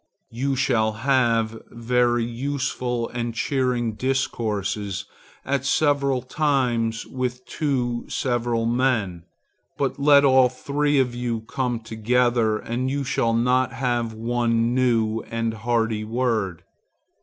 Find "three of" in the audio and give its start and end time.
10.49-11.13